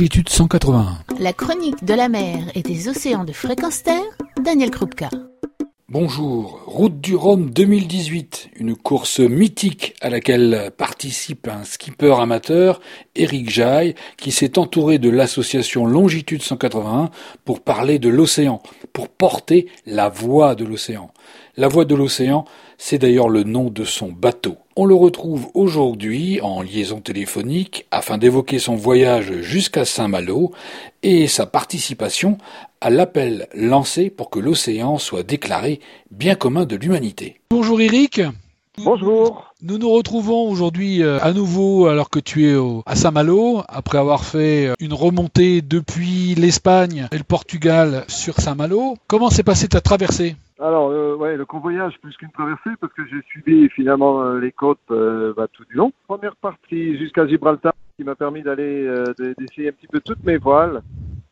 longitude 0.00 0.30
181. 0.30 0.96
La 1.18 1.34
chronique 1.34 1.84
de 1.84 1.92
la 1.92 2.08
mer 2.08 2.50
et 2.54 2.62
des 2.62 2.88
océans 2.88 3.24
de 3.24 3.32
fréquence 3.32 3.82
terre, 3.82 4.00
Daniel 4.42 4.70
Krupka. 4.70 5.10
Bonjour, 5.90 6.62
Route 6.64 7.02
du 7.02 7.14
Rhum 7.14 7.50
2018, 7.50 8.52
une 8.56 8.76
course 8.76 9.20
mythique 9.20 9.94
à 10.00 10.08
laquelle 10.08 10.70
participe 10.78 11.48
un 11.48 11.64
skipper 11.64 12.18
amateur, 12.18 12.80
Eric 13.14 13.50
Jaille, 13.50 13.94
qui 14.16 14.30
s'est 14.30 14.58
entouré 14.58 14.98
de 14.98 15.10
l'association 15.10 15.84
Longitude 15.84 16.40
181 16.40 17.10
pour 17.44 17.60
parler 17.60 17.98
de 17.98 18.08
l'océan, 18.08 18.62
pour 18.94 19.10
porter 19.10 19.66
la 19.84 20.08
voix 20.08 20.54
de 20.54 20.64
l'océan. 20.64 21.10
La 21.58 21.68
voix 21.68 21.84
de 21.84 21.94
l'océan, 21.94 22.46
c'est 22.82 22.96
d'ailleurs 22.96 23.28
le 23.28 23.44
nom 23.44 23.68
de 23.68 23.84
son 23.84 24.10
bateau. 24.10 24.56
On 24.74 24.86
le 24.86 24.94
retrouve 24.94 25.48
aujourd'hui 25.52 26.40
en 26.40 26.62
liaison 26.62 27.00
téléphonique 27.00 27.86
afin 27.90 28.16
d'évoquer 28.16 28.58
son 28.58 28.74
voyage 28.74 29.42
jusqu'à 29.42 29.84
Saint-Malo 29.84 30.52
et 31.02 31.28
sa 31.28 31.44
participation 31.44 32.38
à 32.80 32.88
l'appel 32.88 33.48
lancé 33.54 34.08
pour 34.08 34.30
que 34.30 34.38
l'océan 34.38 34.96
soit 34.96 35.22
déclaré 35.22 35.80
bien 36.10 36.34
commun 36.34 36.64
de 36.64 36.76
l'humanité. 36.76 37.42
Bonjour 37.50 37.82
Eric. 37.82 38.22
Bonjour. 38.78 39.52
Nous 39.60 39.76
nous 39.76 39.90
retrouvons 39.90 40.48
aujourd'hui 40.48 41.02
euh, 41.02 41.18
à 41.20 41.34
nouveau 41.34 41.86
alors 41.86 42.08
que 42.08 42.18
tu 42.18 42.48
es 42.48 42.56
à 42.86 42.96
Saint-Malo, 42.96 43.62
après 43.68 43.98
avoir 43.98 44.24
fait 44.24 44.68
euh, 44.68 44.74
une 44.80 44.94
remontée 44.94 45.60
depuis 45.60 46.34
l'Espagne 46.34 47.08
et 47.12 47.18
le 47.18 47.24
Portugal 47.24 48.04
sur 48.08 48.40
Saint-Malo. 48.40 48.96
Comment 49.06 49.28
s'est 49.28 49.42
passée 49.42 49.68
ta 49.68 49.82
traversée? 49.82 50.34
Alors, 50.62 50.90
euh, 50.90 51.16
ouais, 51.16 51.38
le 51.38 51.46
convoyage 51.46 51.98
plus 52.02 52.14
qu'une 52.18 52.30
traversée 52.32 52.70
parce 52.80 52.92
que 52.92 53.06
j'ai 53.06 53.22
suivi 53.22 53.70
finalement 53.70 54.22
euh, 54.22 54.38
les 54.38 54.52
côtes 54.52 54.78
euh, 54.90 55.32
bah, 55.34 55.48
tout 55.50 55.64
du 55.64 55.74
long. 55.74 55.90
Première 56.06 56.36
partie 56.36 56.98
jusqu'à 56.98 57.26
Gibraltar 57.26 57.72
qui 57.96 58.04
m'a 58.04 58.14
permis 58.14 58.42
d'aller 58.42 58.86
d'essayer 59.38 59.68
un 59.68 59.72
petit 59.72 59.86
peu 59.86 60.00
toutes 60.00 60.22
mes 60.24 60.36
voiles 60.36 60.82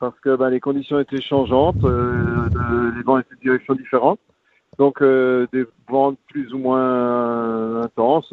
parce 0.01 0.19
que 0.21 0.35
bah, 0.35 0.49
les 0.49 0.61
conditions 0.61 0.99
étaient 0.99 1.21
changeantes, 1.21 1.83
les 1.83 3.03
vents 3.03 3.19
étaient 3.19 3.35
de 3.35 3.41
directions 3.41 3.75
différentes. 3.75 4.21
Donc 4.79 5.03
des 5.03 5.67
vents 5.89 6.15
plus 6.29 6.53
ou 6.55 6.59
moins 6.59 7.83
intenses. 7.83 8.33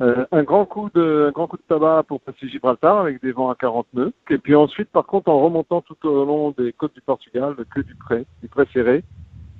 un 0.00 0.42
grand 0.42 0.64
coup 0.64 0.90
de 0.94 1.26
un 1.28 1.32
grand 1.32 1.48
coup 1.48 1.56
de 1.56 1.62
tabac 1.68 2.04
pour 2.04 2.20
passer 2.20 2.48
Gibraltar 2.48 2.98
avec 2.98 3.20
des 3.20 3.32
vents 3.32 3.50
à 3.50 3.56
40 3.56 3.86
nœuds. 3.94 4.12
Et 4.30 4.38
puis 4.38 4.54
ensuite, 4.54 4.90
par 4.90 5.06
contre, 5.06 5.28
en 5.28 5.40
remontant 5.40 5.82
tout 5.82 6.08
au 6.08 6.24
long 6.24 6.52
des 6.56 6.72
côtes 6.72 6.94
du 6.94 7.00
Portugal, 7.00 7.56
que 7.74 7.80
du 7.80 7.96
près, 7.96 8.24
du 8.42 8.48
près 8.48 8.66
serré, 8.72 9.02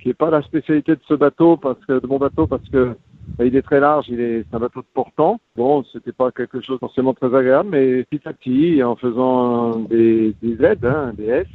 qui 0.07 0.11
n'est 0.11 0.13
pas 0.13 0.29
la 0.29 0.41
spécialité 0.41 0.93
de 0.93 1.01
ce 1.05 1.15
bateau, 1.15 1.57
parce 1.57 1.83
que 1.85 1.99
de 1.99 2.07
mon 2.07 2.17
bateau, 2.17 2.47
parce 2.47 2.67
que 2.69 2.95
bah, 3.37 3.43
il 3.43 3.57
est 3.57 3.61
très 3.61 3.81
large, 3.81 4.05
il 4.07 4.21
est, 4.21 4.45
un 4.53 4.59
bateau 4.59 4.79
de 4.79 4.85
portant. 4.93 5.37
Bon, 5.57 5.83
c'était 5.91 6.13
pas 6.13 6.31
quelque 6.31 6.61
chose 6.61 6.79
forcément 6.79 7.13
très 7.13 7.35
agréable, 7.35 7.67
mais 7.71 8.05
petit 8.05 8.25
à 8.25 8.31
petit, 8.31 8.81
en 8.81 8.95
faisant 8.95 9.79
des, 9.79 10.33
des 10.41 10.63
aides, 10.63 10.85
hein, 10.85 11.11
des 11.17 11.25
S, 11.25 11.47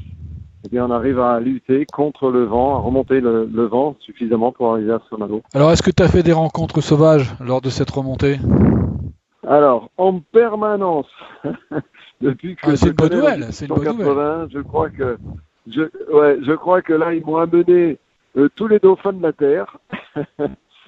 eh 0.67 0.69
bien, 0.69 0.85
on 0.85 0.91
arrive 0.91 1.19
à 1.19 1.41
lutter 1.41 1.87
contre 1.91 2.31
le 2.31 2.45
vent, 2.45 2.77
à 2.77 2.81
remonter 2.81 3.23
le, 3.23 3.47
vent 3.65 3.97
suffisamment 4.01 4.53
pour 4.53 4.73
arriver 4.73 4.93
à 4.93 5.01
Somalo. 5.09 5.41
Alors, 5.55 5.73
est-ce 5.73 5.83
que 5.83 5.91
tu 5.91 6.03
as 6.03 6.09
fait 6.09 6.23
des 6.23 6.35
rencontres 6.35 6.83
sauvages 6.83 7.35
lors 7.41 7.63
de 7.63 7.71
cette 7.71 7.91
remontée? 7.91 8.37
Alors, 9.49 9.89
en 9.97 10.21
permanence, 10.21 11.09
depuis 12.21 12.57
que 12.57 12.71
ah, 12.71 12.77
c'est 12.77 12.89
une 12.89 12.93
bonne 12.93 13.15
nouvelle, 13.15 13.47
c'est 13.51 13.67
une 13.67 13.75
bonne 13.75 13.97
nouvelle. 13.97 14.49
Je 14.53 14.61
crois 14.61 14.91
que, 14.91 15.17
je, 15.69 15.85
ouais, 16.13 16.37
je 16.43 16.53
crois 16.53 16.83
que 16.83 16.93
là, 16.93 17.15
ils 17.15 17.25
m'ont 17.25 17.39
amené 17.39 17.97
euh, 18.37 18.49
tous 18.57 18.69
les 18.69 18.79
dauphins 18.79 19.13
de 19.13 19.23
la 19.23 19.33
Terre. 19.33 19.79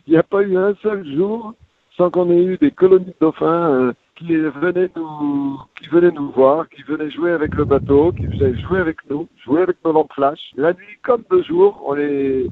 Il 0.07 0.11
n'y 0.11 0.17
a 0.17 0.23
pas 0.23 0.43
eu 0.43 0.57
un 0.57 0.75
seul 0.83 1.07
jour 1.15 1.55
sans 1.97 2.11
qu'on 2.11 2.31
ait 2.31 2.43
eu 2.43 2.59
des 2.59 2.71
colonies 2.71 3.07
de 3.07 3.15
dauphins 3.21 3.71
euh, 3.71 3.93
qui 4.17 4.35
venaient 4.35 4.91
nous 4.97 5.59
qui 5.81 5.89
venaient 5.89 6.11
nous 6.11 6.31
voir, 6.31 6.69
qui 6.69 6.83
venaient 6.83 7.11
jouer 7.11 7.33
avec 7.33 7.55
le 7.55 7.65
bateau, 7.65 8.13
qui 8.13 8.27
venaient 8.27 8.59
jouer 8.61 8.81
avec 8.81 8.99
nous, 9.09 9.29
jouer 9.45 9.63
avec 9.63 9.77
nos 9.85 9.93
lampes 9.93 10.13
flash. 10.13 10.53
La 10.57 10.73
nuit 10.73 10.99
comme 11.03 11.25
de 11.31 11.43
jour, 11.43 11.83
on 11.87 11.95
les 11.95 12.49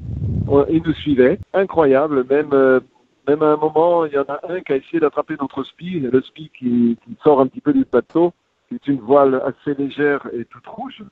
ils 0.69 0.83
nous 0.83 0.93
suivaient. 0.93 1.39
Incroyable, 1.53 2.25
même 2.29 2.53
euh, 2.53 2.79
même 3.27 3.41
à 3.41 3.53
un 3.53 3.57
moment, 3.57 4.05
il 4.05 4.13
y 4.13 4.17
en 4.17 4.25
a 4.27 4.39
un 4.49 4.59
qui 4.61 4.73
a 4.73 4.75
essayé 4.75 4.99
d'attraper 4.99 5.35
notre 5.39 5.63
spi, 5.63 5.99
le 5.99 6.21
spi 6.21 6.51
qui, 6.57 6.97
qui 7.03 7.17
sort 7.23 7.39
un 7.39 7.47
petit 7.47 7.61
peu 7.61 7.71
du 7.71 7.85
bateau, 7.89 8.33
qui 8.67 8.75
est 8.75 8.87
une 8.87 8.99
voile 8.99 9.41
assez 9.45 9.73
légère 9.79 10.27
et 10.33 10.43
toute 10.45 10.67
rouge 10.67 11.03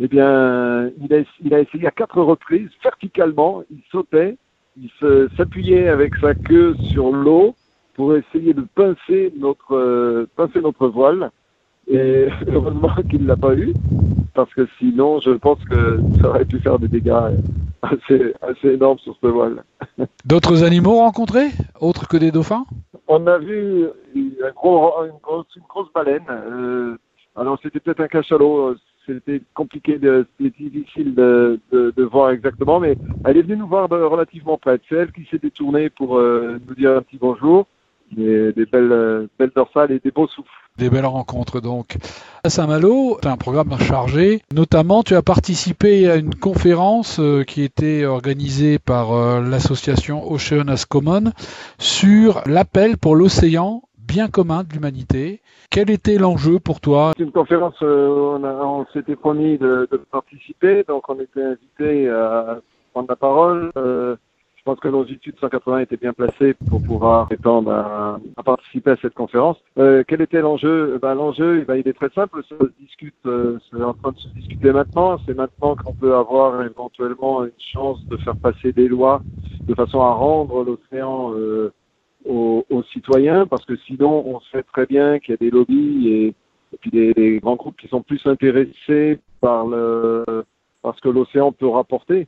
eh 0.00 0.08
bien, 0.08 0.90
il 1.00 1.14
a, 1.14 1.22
il 1.44 1.54
a 1.54 1.60
essayé 1.60 1.86
à 1.86 1.90
quatre 1.90 2.20
reprises, 2.20 2.70
verticalement, 2.82 3.62
il 3.70 3.82
sautait, 3.90 4.36
il 4.80 4.90
s'appuyait 5.36 5.88
avec 5.88 6.14
sa 6.16 6.34
queue 6.34 6.74
sur 6.90 7.12
l'eau 7.12 7.54
pour 7.94 8.16
essayer 8.16 8.54
de 8.54 8.66
pincer 8.74 9.32
notre, 9.38 9.74
euh, 9.74 10.26
pincer 10.36 10.60
notre 10.60 10.88
voile. 10.88 11.30
Et 11.88 12.28
heureusement 12.46 12.94
qu'il 13.08 13.22
ne 13.22 13.28
l'a 13.28 13.36
pas 13.36 13.54
eu, 13.54 13.74
parce 14.34 14.52
que 14.54 14.66
sinon, 14.78 15.20
je 15.20 15.32
pense 15.32 15.62
que 15.64 16.00
ça 16.20 16.28
aurait 16.28 16.44
pu 16.44 16.58
faire 16.60 16.78
des 16.78 16.88
dégâts 16.88 17.34
assez, 17.82 18.34
assez 18.40 18.68
énormes 18.68 18.98
sur 18.98 19.16
ce 19.20 19.26
voile. 19.26 19.62
D'autres 20.24 20.64
animaux 20.64 20.96
rencontrés, 20.96 21.50
autres 21.80 22.08
que 22.08 22.16
des 22.16 22.30
dauphins? 22.30 22.64
On 23.08 23.26
a 23.26 23.38
vu 23.38 23.86
un 24.16 24.50
gros, 24.52 25.04
une, 25.04 25.18
grosse, 25.22 25.46
une 25.56 25.64
grosse 25.68 25.92
baleine. 25.92 26.24
Euh, 26.30 26.96
alors, 27.36 27.58
c'était 27.62 27.80
peut-être 27.80 28.00
un 28.00 28.08
cachalot 28.08 28.76
c'était 29.06 29.42
compliqué, 29.54 29.98
c'était 30.00 30.70
difficile 30.70 31.14
de, 31.14 32.02
voir 32.10 32.30
exactement, 32.30 32.80
mais 32.80 32.96
elle 33.24 33.36
est 33.36 33.42
venue 33.42 33.56
nous 33.56 33.66
voir 33.66 33.88
relativement 33.88 34.58
près. 34.58 34.80
C'est 34.88 34.96
elle 34.96 35.12
qui 35.12 35.26
s'est 35.30 35.38
détournée 35.38 35.90
pour 35.90 36.18
euh, 36.18 36.58
nous 36.66 36.74
dire 36.74 36.92
un 36.92 37.02
petit 37.02 37.18
bonjour, 37.18 37.66
des, 38.12 38.52
des 38.52 38.66
belles, 38.66 38.92
euh, 38.92 39.26
belles 39.38 39.52
dorsales 39.54 39.92
et 39.92 39.98
des 39.98 40.10
beaux 40.10 40.28
souffles. 40.28 40.50
Des 40.78 40.88
belles 40.88 41.06
rencontres 41.06 41.60
donc. 41.60 41.96
À 42.44 42.50
Saint-Malo, 42.50 43.18
tu 43.20 43.28
as 43.28 43.32
un 43.32 43.36
programme 43.36 43.78
chargé. 43.78 44.40
Notamment, 44.54 45.02
tu 45.02 45.14
as 45.14 45.22
participé 45.22 46.10
à 46.10 46.16
une 46.16 46.34
conférence 46.34 47.18
euh, 47.20 47.44
qui 47.44 47.62
était 47.62 48.04
organisée 48.04 48.78
par 48.78 49.40
l'association 49.40 50.30
Ocean 50.30 50.68
as 50.68 50.86
Common 50.86 51.32
sur 51.78 52.42
l'appel 52.46 52.96
pour 52.96 53.16
l'océan 53.16 53.82
bien 54.06 54.28
commun 54.28 54.64
de 54.64 54.72
l'humanité. 54.72 55.40
Quel 55.70 55.90
était 55.90 56.18
l'enjeu 56.18 56.58
pour 56.58 56.80
toi? 56.80 57.12
C'est 57.16 57.24
une 57.24 57.32
conférence, 57.32 57.74
euh, 57.82 58.38
on, 58.38 58.44
on 58.44 58.86
s'était 58.92 59.16
promis 59.16 59.58
de, 59.58 59.88
de, 59.90 59.96
participer, 59.96 60.84
donc 60.86 61.08
on 61.08 61.18
était 61.20 61.42
invité 61.42 62.08
à 62.08 62.60
prendre 62.92 63.08
la 63.08 63.16
parole. 63.16 63.72
Euh, 63.76 64.16
je 64.64 64.70
pense 64.70 64.78
que 64.78 64.86
Longitude 64.86 65.34
180 65.40 65.80
était 65.80 65.96
bien 65.96 66.12
placé 66.12 66.54
pour 66.54 66.80
pouvoir 66.84 67.26
prétendre 67.26 67.72
à, 67.72 68.20
à 68.36 68.42
participer 68.44 68.92
à 68.92 68.96
cette 69.02 69.14
conférence. 69.14 69.56
Euh, 69.76 70.04
quel 70.06 70.20
était 70.22 70.40
l'enjeu? 70.40 71.00
Ben, 71.02 71.14
L'enjeu, 71.14 71.58
eh 71.62 71.64
ben, 71.64 71.74
il 71.74 71.88
est 71.88 71.92
très 71.92 72.10
simple, 72.10 72.44
ça 72.48 72.54
se 72.56 72.70
discute, 72.80 73.16
euh, 73.26 73.58
c'est 73.68 73.82
en 73.82 73.92
train 73.94 74.12
de 74.12 74.18
se 74.18 74.28
discuter 74.28 74.70
maintenant. 74.70 75.18
C'est 75.26 75.34
maintenant 75.34 75.74
qu'on 75.74 75.94
peut 75.94 76.14
avoir 76.14 76.62
éventuellement 76.62 77.42
une 77.44 77.50
chance 77.58 78.06
de 78.06 78.16
faire 78.18 78.36
passer 78.36 78.72
des 78.72 78.86
lois 78.86 79.20
de 79.66 79.74
façon 79.74 80.00
à 80.00 80.12
rendre 80.12 80.62
l'océan 80.62 81.32
euh, 81.34 81.72
aux, 82.24 82.64
citoyens, 82.92 83.46
parce 83.46 83.64
que 83.64 83.76
sinon 83.76 84.24
on 84.26 84.40
sait 84.52 84.62
très 84.62 84.86
bien 84.86 85.18
qu'il 85.18 85.32
y 85.32 85.34
a 85.34 85.36
des 85.38 85.50
lobbies 85.50 86.08
et, 86.08 86.34
puis 86.80 86.90
des, 86.90 87.38
grands 87.40 87.56
groupes 87.56 87.76
qui 87.76 87.88
sont 87.88 88.02
plus 88.02 88.24
intéressés 88.26 89.18
par 89.40 89.66
le 89.66 90.24
parce 90.82 91.00
que 91.00 91.08
l'océan 91.08 91.52
peut 91.52 91.68
rapporter 91.68 92.26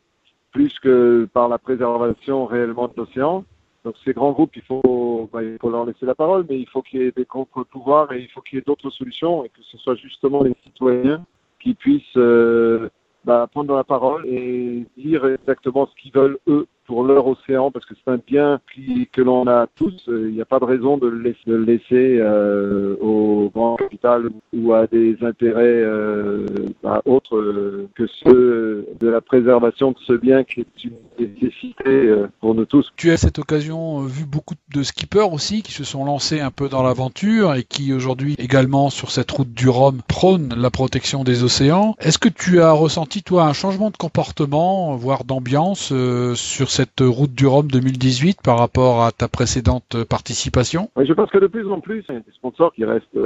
plus 0.52 0.78
que 0.78 1.28
par 1.32 1.48
la 1.48 1.58
préservation 1.58 2.46
réellement 2.46 2.86
de 2.86 2.94
l'océan. 2.96 3.44
Donc 3.84 3.96
ces 4.04 4.12
grands 4.12 4.32
groupes, 4.32 4.54
il 4.56 4.62
faut, 4.62 5.28
bah, 5.32 5.42
il 5.42 5.58
faut 5.60 5.70
leur 5.70 5.84
laisser 5.84 6.06
la 6.06 6.14
parole, 6.14 6.46
mais 6.48 6.58
il 6.58 6.68
faut 6.68 6.80
qu'il 6.80 7.02
y 7.02 7.04
ait 7.04 7.12
des 7.14 7.26
contre-pouvoirs 7.26 8.12
et 8.12 8.20
il 8.20 8.28
faut 8.28 8.40
qu'il 8.40 8.58
y 8.58 8.60
ait 8.60 8.64
d'autres 8.64 8.90
solutions 8.90 9.44
et 9.44 9.48
que 9.48 9.62
ce 9.62 9.76
soit 9.76 9.96
justement 9.96 10.42
les 10.42 10.54
citoyens 10.62 11.24
qui 11.60 11.74
puissent 11.74 12.16
euh, 12.16 12.88
bah, 13.24 13.46
prendre 13.50 13.74
la 13.74 13.84
parole 13.84 14.26
et 14.26 14.86
dire 14.96 15.26
exactement 15.26 15.86
ce 15.86 16.00
qu'ils 16.00 16.12
veulent 16.12 16.38
eux 16.46 16.66
pour 16.86 17.04
leur 17.04 17.26
océan, 17.26 17.70
parce 17.70 17.86
que 17.86 17.94
c'est 17.94 18.10
un 18.10 18.20
bien 18.26 18.60
qui, 18.72 19.08
que 19.12 19.22
l'on 19.22 19.46
a 19.46 19.66
tous. 19.74 20.04
Il 20.08 20.32
n'y 20.34 20.40
a 20.40 20.44
pas 20.44 20.58
de 20.58 20.64
raison 20.64 20.98
de 20.98 21.08
le 21.08 21.18
laisser, 21.18 21.40
de 21.46 21.54
le 21.54 21.64
laisser 21.64 22.18
euh, 22.20 22.96
au 23.00 23.50
grand 23.54 23.76
capital 23.76 24.30
ou 24.52 24.72
à 24.72 24.86
des 24.86 25.16
intérêts 25.22 25.62
euh, 25.64 26.46
bah, 26.82 27.02
autres 27.04 27.86
que 27.94 28.06
ceux 28.24 28.86
de 29.00 29.08
la 29.08 29.20
préservation 29.20 29.92
de 29.92 29.98
ce 30.06 30.12
bien 30.12 30.44
qui 30.44 30.60
est 30.60 30.84
une 30.84 30.92
nécessité 31.18 31.74
euh, 31.86 32.28
pour 32.40 32.54
nous 32.54 32.64
tous. 32.64 32.92
Tu 32.96 33.10
as 33.10 33.16
cette 33.16 33.38
occasion 33.38 34.02
euh, 34.02 34.06
vu 34.06 34.24
beaucoup 34.24 34.54
de 34.72 34.82
skippers 34.82 35.32
aussi 35.32 35.62
qui 35.62 35.72
se 35.72 35.84
sont 35.84 36.04
lancés 36.04 36.40
un 36.40 36.50
peu 36.50 36.68
dans 36.68 36.82
l'aventure 36.82 37.54
et 37.54 37.62
qui 37.62 37.92
aujourd'hui 37.92 38.34
également 38.38 38.90
sur 38.90 39.10
cette 39.10 39.30
route 39.30 39.52
du 39.52 39.68
Rhum 39.68 40.00
prônent 40.06 40.54
la 40.56 40.70
protection 40.70 41.24
des 41.24 41.44
océans. 41.44 41.94
Est-ce 42.00 42.18
que 42.18 42.28
tu 42.28 42.60
as 42.60 42.72
ressenti 42.72 43.22
toi 43.22 43.44
un 43.44 43.52
changement 43.52 43.90
de 43.90 43.96
comportement, 43.96 44.96
voire 44.96 45.24
d'ambiance 45.24 45.90
euh, 45.92 46.34
sur 46.34 46.70
cette 46.74 47.00
route 47.00 47.32
du 47.32 47.46
Rhum 47.46 47.68
2018 47.68 48.38
par 48.42 48.58
rapport 48.58 49.04
à 49.04 49.12
ta 49.12 49.28
précédente 49.28 50.02
participation 50.04 50.90
je 51.00 51.12
pense 51.12 51.30
que 51.30 51.38
de 51.38 51.46
plus 51.46 51.70
en 51.70 51.80
plus, 51.80 52.04
il 52.08 52.14
y 52.14 52.18
a 52.18 52.20
des 52.20 52.32
sponsors 52.32 52.74
qui 52.74 52.84
restent 52.84 53.18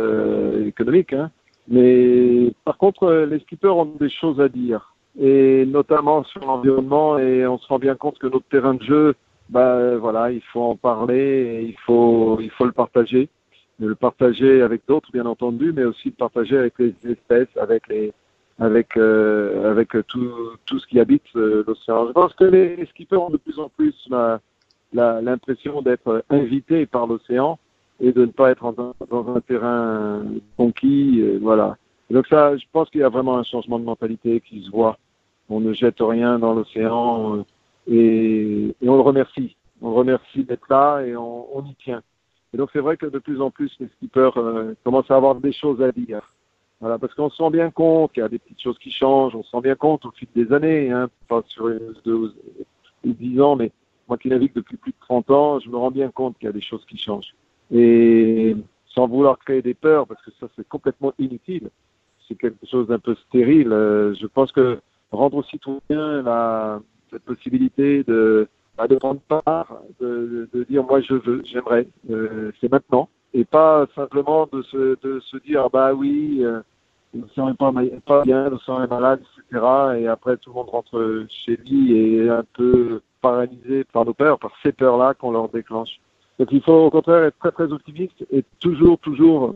économiques, 0.66 1.14
hein. 1.14 1.30
mais 1.68 2.52
par 2.66 2.76
contre, 2.76 3.10
les 3.30 3.38
skippers 3.40 3.74
ont 3.74 3.86
des 3.98 4.10
choses 4.10 4.38
à 4.38 4.48
dire 4.48 4.94
et 5.18 5.64
notamment 5.66 6.24
sur 6.24 6.40
l'environnement 6.44 7.18
et 7.18 7.46
on 7.46 7.58
se 7.58 7.66
rend 7.68 7.78
bien 7.78 7.94
compte 7.94 8.18
que 8.18 8.26
notre 8.26 8.46
terrain 8.48 8.74
de 8.74 8.82
jeu, 8.82 9.14
bah 9.48 9.96
voilà, 9.96 10.30
il 10.30 10.42
faut 10.52 10.62
en 10.62 10.76
parler 10.76 11.64
il 11.66 11.76
faut 11.86 12.38
il 12.40 12.50
faut 12.50 12.66
le 12.66 12.72
partager. 12.72 13.28
le 13.80 13.94
partager 13.94 14.60
avec 14.62 14.82
d'autres, 14.86 15.10
bien 15.12 15.26
entendu, 15.26 15.72
mais 15.74 15.84
aussi 15.84 16.10
de 16.10 16.16
partager 16.16 16.58
avec 16.58 16.74
les 16.78 16.94
espèces, 17.04 17.54
avec 17.56 17.88
les, 17.88 18.12
avec 18.58 18.96
euh, 18.96 19.70
avec 19.70 19.90
tout 20.08 20.32
tout 20.66 20.78
ce 20.78 20.86
qui 20.86 21.00
habite 21.00 21.24
euh, 21.36 21.64
l'océan. 21.66 22.08
Je 22.08 22.12
pense 22.12 22.34
que 22.34 22.44
les, 22.44 22.84
skippers 22.86 23.22
ont 23.22 23.30
de 23.30 23.36
plus 23.36 23.58
en 23.58 23.68
plus 23.68 23.94
l'impression 24.92 25.82
d'être 25.82 26.24
invités 26.30 26.86
par 26.86 27.06
l'océan 27.06 27.58
et 28.00 28.12
de 28.12 28.22
ne 28.22 28.30
pas 28.30 28.50
être 28.50 28.72
dans, 28.72 28.94
dans 29.10 29.34
un 29.34 29.40
terrain 29.40 30.22
conquis, 30.56 31.20
euh, 31.20 31.38
voilà. 31.42 31.76
donc 32.10 32.26
ça, 32.28 32.56
je 32.56 32.64
pense 32.72 32.88
qu'il 32.90 33.00
y 33.00 33.04
a 33.04 33.08
vraiment 33.08 33.38
un 33.38 33.42
changement 33.42 33.78
de 33.78 33.84
mentalité 33.84 34.40
qui 34.40 34.62
se 34.62 34.70
voit. 34.70 34.98
On 35.48 35.60
ne 35.60 35.72
jette 35.72 36.00
rien 36.00 36.38
dans 36.38 36.54
l'océan 36.54 37.44
et, 37.88 38.74
et, 38.80 38.88
on 38.88 38.94
le 38.94 39.00
remercie. 39.00 39.56
On 39.80 39.90
le 39.90 39.94
remercie 39.96 40.44
d'être 40.44 40.68
là 40.68 41.00
et 41.00 41.16
on, 41.16 41.56
on 41.56 41.64
y 41.64 41.74
tient. 41.76 42.02
Et 42.54 42.56
donc 42.56 42.70
c'est 42.72 42.80
vrai 42.80 42.96
que 42.96 43.06
de 43.06 43.18
plus 43.18 43.40
en 43.40 43.50
plus 43.50 43.74
les 43.80 43.88
skippers 43.96 44.36
euh, 44.36 44.74
commencent 44.84 45.10
à 45.10 45.16
avoir 45.16 45.34
des 45.34 45.52
choses 45.52 45.82
à 45.82 45.92
dire. 45.92 46.22
Voilà, 46.80 46.98
parce 46.98 47.12
qu'on 47.14 47.28
se 47.28 47.42
rend 47.42 47.50
bien 47.50 47.70
compte 47.70 48.12
qu'il 48.12 48.22
y 48.22 48.26
a 48.26 48.28
des 48.28 48.38
petites 48.38 48.60
choses 48.60 48.78
qui 48.78 48.92
changent, 48.92 49.34
on 49.34 49.42
se 49.42 49.50
rend 49.50 49.60
bien 49.60 49.74
compte 49.74 50.04
au 50.04 50.12
fil 50.12 50.28
des 50.34 50.52
années, 50.52 50.90
hein, 50.92 51.08
pas 51.28 51.42
sur 51.48 51.68
deux 52.04 52.34
dix 53.04 53.40
ans, 53.40 53.56
mais 53.56 53.72
moi 54.08 54.16
qui 54.16 54.28
navigue 54.28 54.52
depuis 54.54 54.76
plus 54.76 54.92
de 54.92 54.96
30 55.00 55.30
ans, 55.30 55.58
je 55.60 55.68
me 55.68 55.76
rends 55.76 55.90
bien 55.90 56.10
compte 56.10 56.38
qu'il 56.38 56.46
y 56.46 56.48
a 56.48 56.52
des 56.52 56.60
choses 56.60 56.84
qui 56.86 56.96
changent. 56.96 57.34
Et 57.72 58.56
sans 58.94 59.08
vouloir 59.08 59.38
créer 59.38 59.60
des 59.60 59.74
peurs, 59.74 60.06
parce 60.06 60.22
que 60.22 60.30
ça 60.38 60.46
c'est 60.56 60.66
complètement 60.68 61.12
inutile, 61.18 61.68
c'est 62.26 62.36
quelque 62.36 62.66
chose 62.66 62.86
d'un 62.86 62.98
peu 62.98 63.16
stérile. 63.26 63.72
Euh, 63.72 64.14
je 64.14 64.26
pense 64.26 64.52
que 64.52 64.80
rendre 65.10 65.38
aux 65.38 65.42
citoyens 65.44 66.22
la, 66.22 66.80
cette 67.10 67.24
possibilité 67.24 68.04
de 68.04 68.48
de 68.88 68.94
prendre 68.94 69.20
part, 69.22 69.80
de, 70.00 70.48
de, 70.52 70.62
dire 70.62 70.84
moi 70.84 71.00
je 71.00 71.14
veux, 71.14 71.42
j'aimerais, 71.44 71.88
euh, 72.10 72.52
c'est 72.60 72.70
maintenant, 72.70 73.08
et 73.38 73.44
pas 73.44 73.86
simplement 73.94 74.48
de 74.52 74.62
se, 74.62 74.98
de 75.00 75.20
se 75.20 75.36
dire 75.38 75.70
bah 75.70 75.94
oui, 75.94 76.40
euh, 76.42 76.60
ne 77.14 77.26
serait 77.36 77.54
pas, 77.54 77.72
pas 78.04 78.22
bien, 78.24 78.50
ne 78.50 78.58
serait 78.58 78.88
malade, 78.88 79.20
etc. 79.50 79.64
Et 80.00 80.08
après 80.08 80.36
tout 80.38 80.50
le 80.50 80.56
monde 80.56 80.70
rentre 80.70 81.26
chez 81.28 81.56
lui 81.56 81.92
et 81.92 82.16
est 82.24 82.28
un 82.28 82.44
peu 82.54 83.00
paralysé 83.20 83.84
par 83.92 84.04
nos 84.04 84.12
peurs, 84.12 84.40
par 84.40 84.52
ces 84.62 84.72
peurs-là 84.72 85.14
qu'on 85.14 85.30
leur 85.30 85.48
déclenche. 85.48 86.00
Donc 86.40 86.48
il 86.50 86.60
faut 86.62 86.72
au 86.72 86.90
contraire 86.90 87.24
être 87.24 87.38
très 87.38 87.52
très 87.52 87.72
optimiste 87.72 88.26
et 88.32 88.44
toujours 88.58 88.98
toujours 88.98 89.54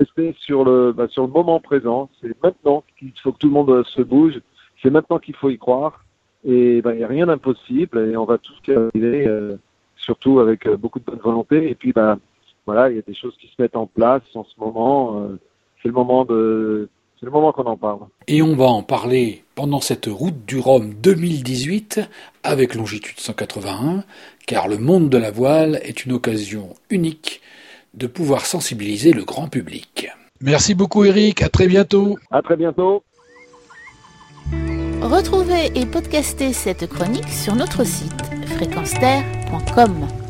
rester 0.00 0.34
sur 0.40 0.64
le 0.64 0.92
bah, 0.92 1.06
sur 1.08 1.24
le 1.24 1.32
moment 1.32 1.60
présent. 1.60 2.10
C'est 2.20 2.42
maintenant 2.42 2.82
qu'il 2.98 3.12
faut 3.22 3.30
que 3.30 3.38
tout 3.38 3.48
le 3.48 3.54
monde 3.54 3.84
se 3.86 4.02
bouge. 4.02 4.40
C'est 4.82 4.90
maintenant 4.90 5.20
qu'il 5.20 5.36
faut 5.36 5.50
y 5.50 5.58
croire. 5.58 6.04
Et 6.44 6.82
ben, 6.82 6.92
il 6.94 6.98
n'y 6.98 7.04
a 7.04 7.08
rien 7.08 7.26
d'impossible 7.26 8.10
et 8.10 8.16
on 8.16 8.24
va 8.24 8.36
tous 8.38 8.58
y 8.66 8.72
arriver, 8.72 9.28
euh, 9.28 9.56
surtout 9.94 10.40
avec 10.40 10.66
euh, 10.66 10.76
beaucoup 10.76 10.98
de 10.98 11.04
bonne 11.04 11.20
volonté. 11.20 11.70
Et 11.70 11.76
puis, 11.76 11.92
ben, 11.92 12.18
voilà, 12.66 12.90
il 12.90 12.96
y 12.96 12.98
a 12.98 13.02
des 13.02 13.14
choses 13.14 13.34
qui 13.40 13.48
se 13.48 13.60
mettent 13.60 13.76
en 13.76 13.86
place 13.86 14.22
en 14.34 14.44
ce 14.44 14.58
moment. 14.58 15.20
Euh, 15.20 15.40
c'est 15.82 15.88
le 15.88 15.94
moment 15.94 16.24
de, 16.24 16.88
c'est 17.18 17.26
le 17.26 17.32
moment 17.32 17.52
qu'on 17.52 17.64
en 17.64 17.76
parle. 17.76 18.00
Et 18.26 18.42
on 18.42 18.56
va 18.56 18.66
en 18.66 18.82
parler 18.82 19.44
pendant 19.54 19.80
cette 19.80 20.06
route 20.06 20.44
du 20.44 20.58
Rhum 20.58 20.94
2018 20.94 22.00
avec 22.42 22.74
longitude 22.74 23.18
181, 23.18 24.04
car 24.46 24.68
le 24.68 24.78
monde 24.78 25.08
de 25.08 25.18
la 25.18 25.30
voile 25.30 25.80
est 25.82 26.04
une 26.04 26.12
occasion 26.12 26.70
unique 26.90 27.40
de 27.94 28.06
pouvoir 28.06 28.46
sensibiliser 28.46 29.12
le 29.12 29.24
grand 29.24 29.48
public. 29.48 30.08
Merci 30.40 30.74
beaucoup 30.74 31.04
Eric, 31.04 31.42
à 31.42 31.48
très 31.48 31.68
bientôt. 31.68 32.18
À 32.30 32.42
très 32.42 32.56
bientôt. 32.56 33.04
Retrouvez 35.00 35.66
et 35.74 35.86
podcastez 35.86 36.52
cette 36.52 36.88
chronique 36.88 37.28
sur 37.28 37.54
notre 37.54 37.84
site 37.84 38.22
fréquenceterre.com. 38.56 40.21